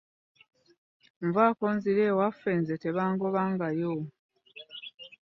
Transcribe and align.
Nvaako 1.27 1.65
nzire 1.75 2.01
ewaffe 2.11 2.51
nze 2.59 2.75
tebangobangayo. 2.83 3.93